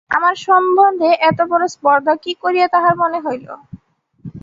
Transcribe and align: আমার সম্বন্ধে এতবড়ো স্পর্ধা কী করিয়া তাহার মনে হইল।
আমার 0.11 0.35
সম্বন্ধে 0.47 1.09
এতবড়ো 1.29 1.67
স্পর্ধা 1.75 2.13
কী 2.23 2.31
করিয়া 2.43 2.67
তাহার 2.73 2.93
মনে 3.01 3.19
হইল। 3.25 3.47